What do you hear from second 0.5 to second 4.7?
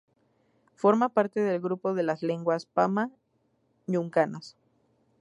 Forma parte del grupo de las lenguas pama-ñunganas.